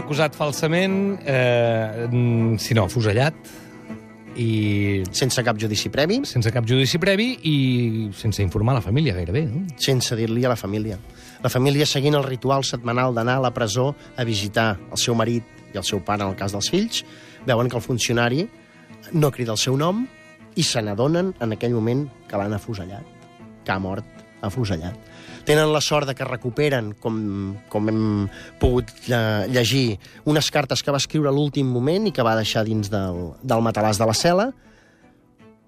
acusat 0.00 0.36
falsament, 0.36 1.20
eh, 1.24 2.08
sinó 2.58 2.86
afusellat, 2.88 3.36
i 4.40 5.02
Sense 5.10 5.42
cap 5.42 5.58
judici 5.58 5.90
previ, 5.90 6.20
sense 6.24 6.52
cap 6.54 6.66
judici 6.66 7.00
previ 7.02 7.32
i 7.50 8.10
sense 8.14 8.42
informar 8.42 8.76
la 8.76 8.84
família 8.84 9.14
gairebé. 9.14 9.42
No? 9.46 9.64
sense 9.76 10.16
dir-li 10.16 10.44
a 10.44 10.52
la 10.52 10.56
família. 10.56 10.98
La 11.42 11.50
família 11.50 11.86
seguint 11.86 12.14
el 12.14 12.24
ritual 12.24 12.64
setmanal 12.64 13.14
d'anar 13.14 13.38
a 13.40 13.44
la 13.48 13.52
presó 13.54 13.94
a 14.16 14.24
visitar 14.24 14.78
el 14.90 14.98
seu 14.98 15.14
marit 15.14 15.44
i 15.74 15.78
el 15.78 15.84
seu 15.84 16.02
pare, 16.04 16.22
en 16.22 16.30
el 16.30 16.38
cas 16.38 16.52
dels 16.52 16.70
fills, 16.70 17.04
veuen 17.46 17.68
que 17.68 17.76
el 17.76 17.82
funcionari 17.82 18.46
no 19.12 19.30
crida 19.30 19.52
el 19.52 19.58
seu 19.58 19.76
nom 19.76 20.06
i 20.56 20.62
se 20.62 20.82
n'adonen 20.82 21.34
en 21.40 21.54
aquell 21.56 21.74
moment 21.74 22.06
que 22.28 22.38
l'han 22.38 22.54
afusellat, 22.54 23.06
que 23.64 23.72
ha 23.72 23.78
mort 23.78 24.06
afusellat. 24.42 25.09
Tenen 25.48 25.72
la 25.72 25.80
sort 25.80 26.06
de 26.10 26.14
que 26.14 26.24
recuperen, 26.28 26.92
com, 27.00 27.20
com 27.72 27.88
hem 27.90 28.02
pogut 28.60 28.90
lle- 29.08 29.46
llegir, 29.50 29.98
unes 30.28 30.50
cartes 30.52 30.82
que 30.84 30.92
va 30.94 31.00
escriure 31.00 31.30
a 31.30 31.34
l'últim 31.34 31.66
moment 31.72 32.06
i 32.06 32.12
que 32.12 32.22
va 32.26 32.36
deixar 32.38 32.64
dins 32.68 32.90
del, 32.92 33.32
del 33.42 33.64
matalàs 33.64 33.98
de 33.98 34.06
la 34.10 34.14
cel·la, 34.16 34.48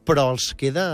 però 0.07 0.31
els 0.35 0.51
queda 0.59 0.85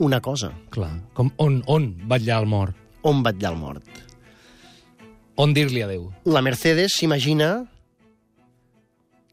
una 0.00 0.20
cosa. 0.24 0.52
Clar. 0.72 0.92
Com, 1.16 1.32
on, 1.42 1.60
on 1.68 1.90
vetllar 2.08 2.40
el 2.44 2.48
mort? 2.48 2.76
On 3.04 3.22
vetllar 3.24 3.52
el 3.54 3.58
mort? 3.60 4.00
On 5.40 5.52
dir-li 5.56 5.80
adeu? 5.84 6.10
La 6.28 6.42
Mercedes 6.44 6.96
s'imagina 6.98 7.64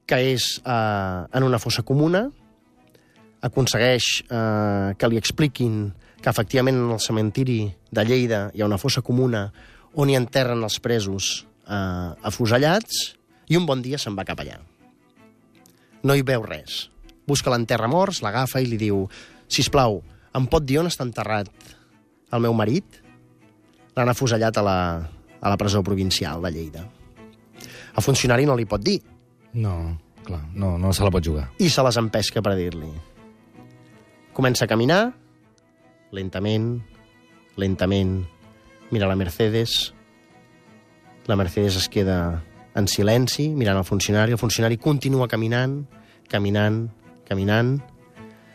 que 0.08 0.20
és 0.34 0.44
eh, 0.64 1.22
en 1.36 1.44
una 1.44 1.60
fossa 1.60 1.84
comuna, 1.84 2.26
aconsegueix 3.44 4.06
eh, 4.32 4.94
que 4.98 5.10
li 5.12 5.20
expliquin 5.20 5.82
que 6.22 6.30
efectivament 6.30 6.78
en 6.78 6.92
el 6.96 7.02
cementiri 7.04 7.60
de 7.92 8.06
Lleida 8.06 8.48
hi 8.54 8.62
ha 8.64 8.70
una 8.70 8.80
fossa 8.82 9.04
comuna 9.06 9.48
on 9.98 10.10
hi 10.10 10.18
enterren 10.18 10.64
els 10.66 10.80
presos 10.84 11.46
eh, 11.68 12.12
afusellats 12.28 13.16
i 13.50 13.58
un 13.58 13.66
bon 13.66 13.82
dia 13.82 14.00
se'n 14.02 14.18
va 14.18 14.26
cap 14.28 14.40
allà. 14.44 14.58
No 16.04 16.16
hi 16.16 16.24
veu 16.26 16.44
res. 16.46 16.88
Busca 17.28 17.52
l'enterra 17.52 17.90
morts, 17.92 18.22
l'agafa 18.24 18.62
i 18.64 18.68
li 18.70 18.78
diu 18.80 19.06
«Si 19.48 19.64
plau, 19.72 20.02
em 20.36 20.46
pot 20.48 20.64
dir 20.66 20.80
on 20.82 20.88
està 20.90 21.06
enterrat 21.08 21.50
el 22.32 22.44
meu 22.44 22.54
marit?» 22.56 23.02
L'han 23.98 24.12
afusellat 24.12 24.58
a 24.60 24.62
la, 24.62 24.78
a 25.42 25.50
la 25.50 25.58
presó 25.58 25.82
provincial 25.84 26.44
de 26.46 26.52
Lleida. 26.54 26.84
El 27.98 28.06
funcionari 28.06 28.46
no 28.46 28.56
li 28.56 28.68
pot 28.70 28.84
dir 28.86 29.00
No, 29.58 29.98
clar, 30.24 30.44
no, 30.54 30.76
no 30.78 30.92
se 30.94 31.02
la 31.04 31.10
pot 31.10 31.24
jugar. 31.26 31.48
i 31.58 31.70
se 31.74 31.82
les 31.82 31.98
empesca 31.98 32.44
per 32.46 32.54
dir-li. 32.60 32.92
Comença 34.38 34.66
a 34.66 34.70
caminar, 34.70 35.16
lentament, 36.12 36.82
lentament, 37.58 38.26
mira 38.92 39.08
la 39.08 39.16
Mercedes, 39.16 39.94
la 41.28 41.36
Mercedes 41.36 41.76
es 41.76 41.90
queda 41.90 42.44
en 42.76 42.88
silenci, 42.88 43.50
mirant 43.50 43.80
el 43.80 43.86
funcionari, 43.86 44.32
el 44.32 44.40
funcionari 44.40 44.78
continua 44.78 45.28
caminant, 45.28 45.82
caminant, 46.30 46.86
caminant, 47.28 47.76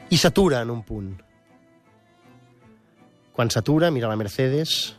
i 0.09 0.17
s'atura 0.17 0.63
en 0.63 0.71
un 0.71 0.83
punt. 0.87 1.13
Quan 3.33 3.51
s'atura, 3.51 3.91
mira 3.91 4.09
la 4.09 4.17
Mercedes, 4.17 4.95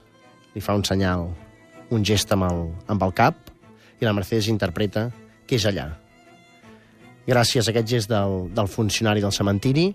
li 0.54 0.62
fa 0.62 0.76
un 0.78 0.86
senyal, 0.86 1.30
un 1.94 2.06
gest 2.06 2.32
amb 2.36 2.48
el, 2.50 2.64
amb 2.90 3.04
el 3.06 3.14
cap, 3.18 3.50
i 4.02 4.06
la 4.06 4.14
Mercedes 4.14 4.50
interpreta 4.52 5.08
que 5.48 5.58
és 5.58 5.66
allà, 5.70 5.88
gràcies 7.28 7.66
a 7.66 7.72
aquest 7.72 7.90
gest 7.90 8.12
del, 8.12 8.50
del 8.54 8.68
funcionari 8.68 9.24
del 9.24 9.34
cementiri, 9.34 9.88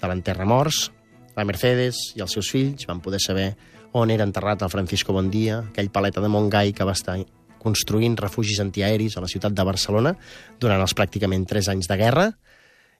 de 0.00 0.10
l'enterra 0.10 0.44
morts, 0.44 0.90
la 1.36 1.44
Mercedes 1.44 2.12
i 2.14 2.22
els 2.24 2.34
seus 2.34 2.50
fills 2.52 2.86
van 2.88 3.02
poder 3.04 3.20
saber 3.22 3.54
on 3.94 4.10
era 4.10 4.26
enterrat 4.26 4.62
el 4.62 4.72
Francisco 4.72 5.14
Bondia, 5.14 5.60
aquell 5.70 5.90
paleta 5.90 6.22
de 6.22 6.30
Montgai 6.30 6.72
que 6.74 6.86
va 6.86 6.96
estar 6.96 7.16
construint 7.64 8.16
refugis 8.20 8.60
antiaeris 8.60 9.16
a 9.16 9.22
la 9.24 9.30
ciutat 9.30 9.54
de 9.56 9.64
Barcelona 9.64 10.14
durant 10.60 10.82
els 10.82 10.94
pràcticament 10.98 11.46
3 11.48 11.70
anys 11.72 11.88
de 11.90 11.98
guerra, 12.00 12.26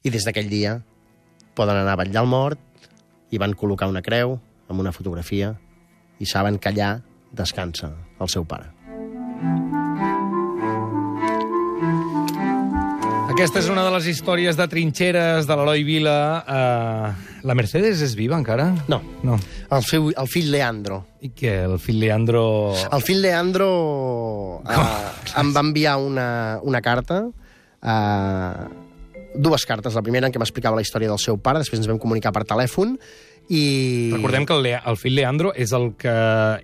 i 0.04 0.12
des 0.12 0.24
d'aquell 0.24 0.50
dia 0.52 0.78
poden 1.56 1.80
anar 1.80 1.96
a 1.96 2.00
vetllar 2.02 2.24
el 2.24 2.30
mort 2.30 2.90
i 3.32 3.40
van 3.40 3.56
col·locar 3.56 3.88
una 3.90 4.04
creu 4.04 4.38
amb 4.68 4.80
una 4.80 4.92
fotografia 4.92 5.54
i 6.20 6.28
saben 6.28 6.58
que 6.58 6.70
allà 6.72 6.96
descansa 7.32 7.94
el 8.20 8.30
seu 8.30 8.46
pare. 8.46 8.70
Aquesta 13.34 13.58
és 13.58 13.66
una 13.66 13.82
de 13.82 13.90
les 13.90 14.04
històries 14.06 14.54
de 14.54 14.64
trinxeres 14.70 15.48
de 15.48 15.54
l'Eloi 15.58 15.82
Vila. 15.82 16.18
Uh, 16.46 17.40
la 17.42 17.56
Mercedes 17.58 17.98
és 18.06 18.12
viva 18.14 18.36
encara? 18.38 18.68
No, 18.86 19.00
No. 19.26 19.34
el, 19.74 19.82
fill, 19.82 20.12
el 20.14 20.28
fill 20.30 20.52
Leandro, 20.54 21.00
I 21.18 21.32
que 21.34 21.56
el 21.64 21.74
fill 21.82 21.98
Leandro... 21.98 22.44
El 22.94 23.02
fill 23.02 23.18
Leandro 23.24 23.66
eh, 24.62 24.86
em 25.42 25.50
va 25.50 25.64
enviar 25.66 25.96
una, 25.98 26.28
una 26.62 26.80
carta, 26.80 27.24
eh, 27.82 28.70
dues 29.34 29.66
cartes. 29.66 29.98
La 29.98 30.06
primera 30.06 30.30
en 30.30 30.32
què 30.32 30.38
m'explicava 30.38 30.78
la 30.78 30.86
història 30.86 31.10
del 31.10 31.18
seu 31.18 31.34
pare, 31.42 31.58
després 31.64 31.82
ens 31.82 31.90
vam 31.90 31.98
comunicar 31.98 32.30
per 32.32 32.46
telèfon, 32.46 32.94
i... 33.50 33.64
Recordem 34.14 34.46
que 34.46 34.54
el, 34.54 34.62
Le 34.68 34.78
el 34.78 34.96
fill 35.00 35.18
Leandro 35.18 35.50
és 35.58 35.74
el 35.74 35.90
que 35.98 36.14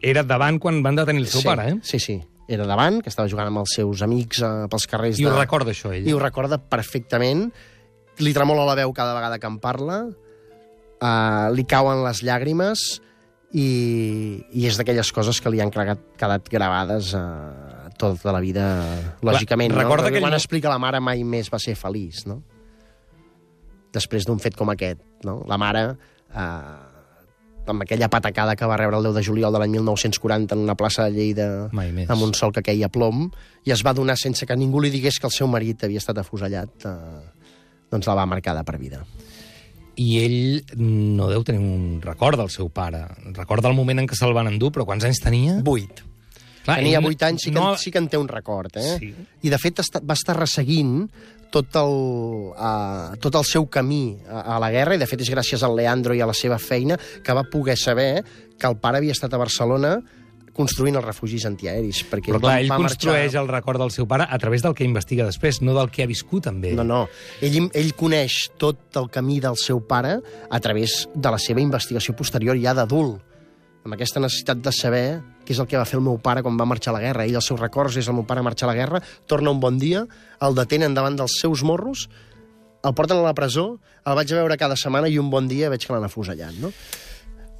era 0.00 0.22
davant 0.22 0.62
quan 0.62 0.84
van 0.86 1.02
detenir 1.02 1.26
el 1.26 1.32
seu 1.34 1.42
sí, 1.42 1.50
pare, 1.50 1.72
eh? 1.74 1.80
Sí, 1.82 1.98
sí. 1.98 2.20
Era 2.50 2.66
davant, 2.66 2.98
que 3.04 3.10
estava 3.12 3.30
jugant 3.30 3.46
amb 3.46 3.60
els 3.62 3.76
seus 3.78 4.00
amics 4.02 4.40
eh, 4.42 4.50
pels 4.72 4.88
carrers 4.90 5.20
I 5.20 5.26
de... 5.26 5.30
ho 5.30 5.36
recorda, 5.36 5.70
això, 5.70 5.92
ell. 5.94 6.08
I 6.08 6.16
ho 6.16 6.18
recorda 6.18 6.58
perfectament. 6.58 7.44
Li 8.20 8.32
tremola 8.34 8.64
la 8.66 8.74
veu 8.80 8.90
cada 8.96 9.14
vegada 9.14 9.38
que 9.38 9.46
em 9.48 9.60
parla, 9.62 10.00
uh, 11.00 11.46
li 11.54 11.64
cauen 11.64 12.02
les 12.04 12.20
llàgrimes 12.26 12.82
i, 13.54 13.68
i 14.50 14.66
és 14.68 14.76
d'aquelles 14.76 15.08
coses 15.14 15.40
que 15.40 15.52
li 15.54 15.62
han 15.62 15.70
quedat, 15.72 16.02
quedat 16.20 16.50
gravades 16.52 17.14
uh, 17.16 17.88
tota 18.00 18.34
la 18.34 18.42
vida, 18.42 18.66
lògicament. 19.24 19.72
recorda 19.76 20.08
no? 20.08 20.12
aquell 20.12 20.26
Quan 20.26 20.34
mo- 20.34 20.42
explica 20.42 20.72
la 20.72 20.80
mare 20.82 21.00
mai 21.00 21.22
més 21.24 21.48
va 21.52 21.62
ser 21.62 21.76
feliç, 21.78 22.26
no? 22.28 22.40
Després 23.94 24.26
d'un 24.28 24.38
fet 24.42 24.54
com 24.58 24.70
aquest, 24.70 25.00
no? 25.26 25.40
La 25.50 25.56
mare, 25.58 25.82
eh, 26.30 26.44
amb 27.66 27.82
aquella 27.84 28.08
patacada 28.10 28.56
que 28.56 28.66
va 28.66 28.76
rebre 28.76 28.96
el 28.98 29.04
10 29.04 29.14
de 29.14 29.22
juliol 29.24 29.52
de 29.52 29.58
l'any 29.62 29.70
1940 29.76 30.54
en 30.56 30.60
una 30.64 30.74
plaça 30.74 31.04
de 31.04 31.12
Lleida 31.12 31.48
amb 32.08 32.22
un 32.22 32.32
sol 32.34 32.52
que 32.52 32.62
queia 32.62 32.88
plom, 32.88 33.30
i 33.64 33.70
es 33.74 33.84
va 33.86 33.92
donar 33.94 34.16
sense 34.18 34.46
que 34.46 34.56
ningú 34.56 34.80
li 34.80 34.90
digués 34.90 35.18
que 35.20 35.26
el 35.28 35.32
seu 35.32 35.46
marit 35.48 35.84
havia 35.84 35.98
estat 36.02 36.18
afusellat, 36.18 36.86
eh, 36.86 37.22
doncs 37.90 38.06
la 38.06 38.14
va 38.14 38.26
marcar 38.26 38.56
per 38.64 38.78
vida. 38.78 39.04
I 40.00 40.18
ell 40.24 40.64
no 40.80 41.28
deu 41.28 41.42
tenir 41.44 41.60
un 41.60 42.00
record 42.02 42.38
del 42.38 42.48
seu 42.48 42.70
pare. 42.70 43.04
Recorda 43.36 43.68
el 43.68 43.74
moment 43.76 43.98
en 44.00 44.06
què 44.08 44.16
se'l 44.16 44.32
van 44.32 44.48
endur, 44.48 44.70
però 44.72 44.86
quants 44.86 45.04
anys 45.04 45.20
tenia? 45.20 45.58
Vuit. 45.62 46.00
Clar, 46.64 46.76
Tenia 46.78 46.98
ell 47.00 47.06
8 47.06 47.26
anys, 47.26 47.42
sí 47.42 47.50
que, 47.50 47.58
no- 47.58 47.76
sí 47.76 47.90
que 47.90 47.98
en 47.98 48.08
té 48.08 48.16
un 48.18 48.28
record, 48.28 48.74
eh? 48.76 48.96
Sí. 48.98 49.14
I, 49.42 49.48
de 49.48 49.58
fet, 49.58 49.80
va 50.04 50.14
estar 50.14 50.36
resseguint 50.36 51.08
tot 51.50 51.76
el, 51.80 51.96
uh, 52.54 53.18
tot 53.22 53.40
el 53.40 53.46
seu 53.48 53.66
camí 53.72 54.18
a, 54.28 54.56
a 54.56 54.60
la 54.62 54.70
guerra, 54.72 54.96
i 54.96 55.02
de 55.02 55.08
fet 55.10 55.24
és 55.24 55.32
gràcies 55.32 55.64
al 55.66 55.76
Leandro 55.78 56.16
i 56.16 56.22
a 56.22 56.28
la 56.30 56.36
seva 56.36 56.58
feina 56.62 56.98
que 56.98 57.36
va 57.36 57.44
poder 57.50 57.76
saber 57.78 58.24
que 58.60 58.68
el 58.68 58.78
pare 58.80 59.00
havia 59.00 59.16
estat 59.16 59.34
a 59.34 59.40
Barcelona 59.40 59.98
construint 60.60 60.98
els 60.98 61.06
refugis 61.06 61.46
antiaeris. 61.48 62.02
Perquè 62.10 62.32
Però 62.32 62.40
clar, 62.42 62.58
ell 62.60 62.72
construeix 62.72 63.30
marxar... 63.30 63.42
el 63.42 63.48
record 63.52 63.80
del 63.80 63.92
seu 63.94 64.06
pare 64.10 64.26
a 64.28 64.38
través 64.42 64.64
del 64.66 64.74
que 64.76 64.84
investiga 64.84 65.26
després, 65.28 65.62
no 65.64 65.74
del 65.76 65.90
que 65.94 66.04
ha 66.04 66.10
viscut 66.10 66.50
amb 66.50 66.66
ell. 66.68 66.76
No, 66.80 66.86
no. 66.86 67.00
Ell, 67.40 67.58
ell 67.70 67.90
coneix 67.98 68.42
tot 68.60 69.00
el 69.00 69.08
camí 69.14 69.40
del 69.40 69.58
seu 69.60 69.82
pare 69.86 70.18
a 70.50 70.60
través 70.60 71.04
de 71.14 71.32
la 71.32 71.40
seva 71.40 71.62
investigació 71.64 72.16
posterior 72.18 72.58
ja 72.60 72.76
d'adult 72.76 73.20
amb 73.84 73.96
aquesta 73.96 74.20
necessitat 74.20 74.60
de 74.62 74.72
saber 74.76 75.04
què 75.44 75.54
és 75.54 75.60
el 75.62 75.66
que 75.66 75.78
va 75.80 75.86
fer 75.88 75.98
el 75.98 76.04
meu 76.04 76.18
pare 76.22 76.42
quan 76.44 76.58
va 76.60 76.68
marxar 76.68 76.92
a 76.92 76.98
la 76.98 77.04
guerra. 77.04 77.24
Ell, 77.26 77.34
els 77.40 77.46
seus 77.48 77.60
records 77.60 77.96
és 77.96 78.08
el 78.08 78.18
meu 78.18 78.26
pare 78.28 78.44
marxar 78.44 78.68
a 78.68 78.72
la 78.72 78.78
guerra, 78.78 79.02
torna 79.26 79.50
un 79.50 79.60
bon 79.60 79.78
dia, 79.80 80.04
el 80.40 80.58
detenen 80.58 80.94
davant 80.94 81.16
dels 81.18 81.38
seus 81.40 81.64
morros, 81.66 82.08
el 82.84 82.94
porten 82.96 83.18
a 83.18 83.24
la 83.24 83.36
presó, 83.36 83.78
el 84.06 84.16
vaig 84.16 84.32
veure 84.32 84.56
cada 84.60 84.76
setmana 84.76 85.08
i 85.08 85.18
un 85.20 85.30
bon 85.32 85.48
dia 85.48 85.68
veig 85.72 85.84
que 85.86 85.92
l'han 85.92 86.06
afusellat, 86.06 86.56
no? 86.60 86.72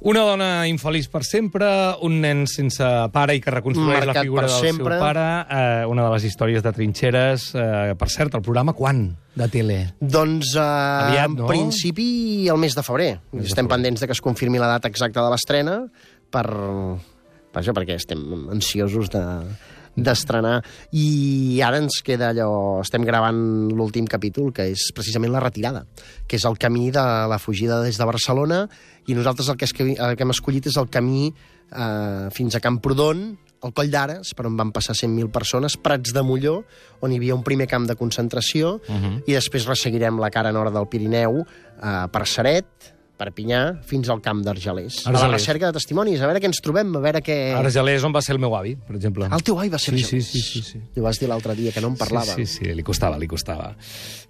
Una 0.01 0.23
dona 0.25 0.45
infeliç 0.65 1.11
per 1.13 1.19
sempre, 1.21 1.67
un 2.01 2.15
nen 2.23 2.47
sense 2.49 2.85
pare 3.13 3.35
i 3.37 3.41
que 3.43 3.51
reconstrueix 3.53 3.99
la 3.99 4.07
Marcat 4.09 4.25
figura 4.25 4.47
per 4.47 4.49
del 4.49 4.63
sempre. 4.65 4.95
seu 4.95 5.03
pare, 5.03 5.25
eh, 5.45 5.83
una 5.85 6.07
de 6.07 6.13
les 6.15 6.23
històries 6.25 6.63
de 6.65 6.71
trinxeres. 6.73 7.51
Eh, 7.53 7.93
per 7.99 8.09
cert, 8.09 8.33
el 8.33 8.41
programa 8.41 8.73
quan? 8.73 9.03
De 9.35 9.47
tele? 9.47 9.93
Doncs, 10.01 10.55
uh, 10.55 10.63
Aviat, 11.05 11.29
en 11.29 11.35
no? 11.43 11.45
principi, 11.45 12.47
el 12.49 12.57
mes 12.57 12.73
de 12.73 12.81
febrer. 12.81 13.11
Mes 13.29 13.43
de 13.43 13.47
estem 13.53 13.67
febrer. 13.67 13.75
pendents 13.77 14.01
de 14.01 14.09
que 14.09 14.17
es 14.17 14.21
confirmi 14.25 14.57
la 14.57 14.73
data 14.73 14.89
exacta 14.89 15.21
de 15.21 15.29
l'estrena 15.29 15.77
per... 16.31 16.47
per 17.51 17.61
això, 17.61 17.75
perquè 17.75 17.99
estem 17.99 18.49
ansiosos 18.53 19.11
de 19.11 19.23
d'estrenar 19.91 20.61
i 20.95 21.59
ara 21.67 21.81
ens 21.81 21.97
queda 22.05 22.29
allò 22.31 22.79
estem 22.79 23.03
gravant 23.03 23.41
l'últim 23.75 24.05
capítol 24.07 24.53
que 24.55 24.69
és 24.71 24.85
precisament 24.95 25.33
la 25.33 25.41
retirada 25.43 25.83
que 26.27 26.39
és 26.39 26.45
el 26.47 26.55
camí 26.55 26.85
de 26.95 27.03
la 27.27 27.39
fugida 27.43 27.81
des 27.83 27.99
de 27.99 28.07
Barcelona 28.07 28.61
i 29.07 29.17
nosaltres 29.17 29.49
el 29.51 29.57
que, 29.59 29.67
es, 29.67 29.75
el 29.75 30.15
que 30.15 30.23
hem 30.23 30.31
escollit 30.31 30.71
és 30.71 30.77
el 30.79 30.87
camí 30.87 31.27
eh, 31.27 32.29
fins 32.31 32.55
a 32.55 32.63
Camprodon 32.63 33.33
el 33.61 33.73
Coll 33.77 33.91
d'Ares, 33.93 34.31
per 34.33 34.47
on 34.49 34.55
van 34.57 34.71
passar 34.73 34.95
100.000 34.97 35.29
persones, 35.33 35.75
Prats 35.77 36.15
de 36.15 36.23
Molló, 36.25 36.55
on 37.05 37.11
hi 37.13 37.19
havia 37.19 37.35
un 37.37 37.43
primer 37.45 37.67
camp 37.69 37.85
de 37.85 37.95
concentració, 37.99 38.79
uh 38.81 38.95
-huh. 38.95 39.21
i 39.27 39.33
després 39.33 39.67
resseguirem 39.67 40.17
la 40.19 40.31
cara 40.31 40.51
nord 40.51 40.73
del 40.73 40.87
Pirineu 40.87 41.45
eh, 41.45 42.07
per 42.11 42.25
Seret, 42.25 42.65
Perpinyà, 43.21 43.57
fins 43.85 44.09
al 44.09 44.17
camp 44.25 44.39
d'Argelers. 44.41 45.03
A 45.05 45.11
la 45.13 45.27
recerca 45.29 45.67
de 45.69 45.75
testimonis, 45.77 46.21
a 46.23 46.29
veure 46.29 46.39
què 46.41 46.47
ens 46.49 46.57
trobem, 46.65 46.89
a 46.97 47.01
veure 47.03 47.21
què... 47.21 47.35
Argelers, 47.53 48.01
on 48.07 48.15
va 48.15 48.21
ser 48.25 48.33
el 48.33 48.39
meu 48.41 48.55
avi, 48.57 48.71
per 48.75 48.95
exemple. 48.97 49.27
El 49.29 49.43
teu 49.45 49.59
avi 49.61 49.69
va 49.69 49.77
ser 49.77 49.93
Sí, 49.93 50.01
Argelers. 50.01 50.31
sí, 50.31 50.41
sí, 50.41 50.61
sí, 50.63 50.63
sí. 50.71 50.81
Ho 50.97 51.03
vas 51.05 51.19
dir 51.21 51.29
l'altre 51.29 51.53
dia, 51.59 51.69
que 51.75 51.83
no 51.85 51.91
en 51.93 51.97
parlava. 51.99 52.33
Sí, 52.33 52.47
sí, 52.49 52.65
sí, 52.65 52.73
li 52.73 52.81
costava, 52.87 53.19
li 53.21 53.27
costava. 53.29 53.75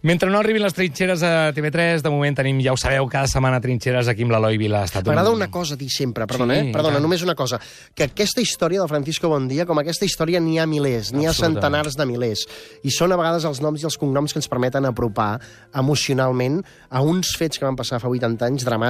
Mentre 0.04 0.28
no 0.34 0.39
arribin 0.42 0.63
les 0.65 0.74
trinxeres 0.76 1.24
a 1.24 1.54
TV3, 1.56 2.02
de 2.04 2.10
moment 2.12 2.36
tenim, 2.36 2.60
ja 2.65 2.74
ho 2.74 2.78
sabeu, 2.82 3.08
cada 3.08 3.30
setmana 3.32 3.62
trinxeres 3.63 4.10
aquí 4.12 4.26
amb 4.28 4.34
l'Eloi 4.36 4.58
Vila. 4.60 4.84
Estat 4.89 5.06
un- 5.08 5.13
M'agrada 5.13 5.32
una 5.32 5.48
cosa 5.54 5.78
dir 5.78 5.89
sempre, 5.94 6.28
perdona, 6.28 6.56
Sí, 6.60 6.68
eh? 6.68 6.72
Perdona, 6.74 6.98
ja. 6.98 7.04
només 7.06 7.22
una 7.24 7.36
cosa. 7.36 7.60
Que 7.96 8.10
aquesta 8.10 8.42
història 8.42 8.80
del 8.82 8.89
Francisco 8.89 9.30
Bondia, 9.30 9.65
com 9.70 9.80
aquesta 9.80 10.04
història, 10.10 10.42
n'hi 10.42 10.58
ha 10.60 10.65
milers, 10.68 11.13
n'hi 11.13 11.28
ha 11.30 11.34
centenars 11.38 11.96
de 11.96 12.06
milers. 12.10 12.44
I 12.84 12.92
són 12.92 13.13
a 13.13 13.15
vegades 13.22 13.46
els 13.46 13.62
noms 13.62 13.80
i 13.84 13.86
els 13.88 13.98
cognoms 14.02 14.34
que 14.34 14.39
ens 14.42 14.50
permeten 14.52 14.84
apropar 14.89 15.39
emocionalment 15.74 16.63
a 16.89 17.02
uns 17.06 17.36
fets 17.38 17.60
que 17.60 17.65
van 17.65 17.76
passar 17.78 18.00
fa 18.02 18.10
80 18.10 18.46
anys 18.50 18.65
dramàtics, 18.65 18.81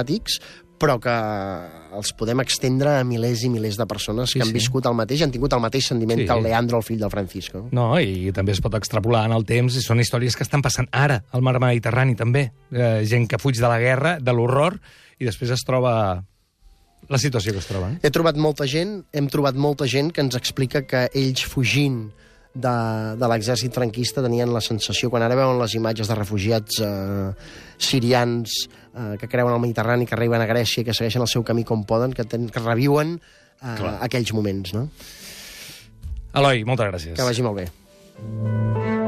però 0.82 0.96
que 0.98 1.12
els 1.94 2.10
podem 2.18 2.40
extendre 2.42 2.96
a 2.98 3.04
milers 3.06 3.44
i 3.46 3.50
milers 3.52 3.76
de 3.78 3.84
persones 3.86 4.32
Sí, 4.32 4.38
que 4.40 4.42
han 4.42 4.48
sí. 4.50 4.56
viscut 4.56 4.86
el 4.90 4.96
mateix, 4.98 5.20
han 5.22 5.30
tingut 5.30 5.52
el 5.54 5.60
mateix 5.62 5.86
sentiment 5.92 6.18
Sí. 6.18 6.26
que 6.26 6.32
el 6.34 6.42
Leandro, 6.42 6.78
el 6.78 6.82
fill 6.82 6.98
del 6.98 7.10
Francisco. 7.12 7.68
No, 7.70 8.00
i 8.00 8.32
també 8.34 8.50
es 8.56 8.60
pot 8.60 8.74
extrapolar 8.74 9.26
en 9.28 9.32
el 9.36 9.44
temps, 9.46 9.76
i 9.76 9.82
són 9.84 10.00
històries 10.02 10.34
que 10.34 10.42
estan 10.42 10.60
passant 10.64 10.88
ara 10.90 11.20
al 11.30 11.40
mar 11.42 11.60
Mediterrani, 11.60 12.16
també. 12.18 12.48
Eh, 12.72 13.04
gent 13.06 13.28
que 13.28 13.38
fuig 13.38 13.60
de 13.60 13.68
la 13.68 13.78
guerra, 13.78 14.16
de 14.18 14.32
l'horror, 14.32 14.80
i 15.20 15.24
després 15.24 15.50
es 15.54 15.62
troba 15.64 16.24
la 17.08 17.18
situació 17.18 17.52
que 17.52 17.58
es 17.58 17.66
troba. 17.66 17.92
Eh? 17.92 17.98
He 18.02 18.10
trobat 18.10 18.36
molta 18.36 18.66
gent, 18.66 19.04
hem 19.12 19.28
trobat 19.28 19.54
molta 19.54 19.86
gent 19.86 20.10
que 20.12 20.20
ens 20.20 20.34
explica 20.34 20.82
que 20.82 21.08
ells 21.14 21.44
fugint 21.46 22.10
de, 22.54 22.74
de 23.16 23.28
l'exèrcit 23.32 23.72
franquista 23.74 24.22
tenien 24.24 24.52
la 24.52 24.60
sensació, 24.64 25.10
quan 25.10 25.24
ara 25.24 25.36
veuen 25.38 25.60
les 25.60 25.76
imatges 25.78 26.10
de 26.10 26.16
refugiats 26.18 26.80
eh, 26.84 27.30
sirians 27.80 28.56
eh, 28.68 29.14
que 29.20 29.28
creuen 29.28 29.54
el 29.54 29.62
Mediterrani, 29.62 30.06
que 30.06 30.16
arriben 30.18 30.44
a 30.44 30.48
Grècia 30.50 30.82
i 30.82 30.88
que 30.88 30.96
segueixen 30.96 31.24
el 31.24 31.30
seu 31.32 31.44
camí 31.44 31.64
com 31.68 31.86
poden, 31.88 32.12
que, 32.16 32.28
ten, 32.28 32.48
que 32.52 32.64
reviuen 32.64 33.16
eh, 33.18 33.94
aquells 34.00 34.34
moments, 34.36 34.74
no? 34.76 34.88
Eloi, 36.32 36.64
moltes 36.68 36.92
gràcies. 36.92 37.16
Que 37.16 37.28
vagi 37.28 37.44
molt 37.44 37.60
bé. 37.62 39.01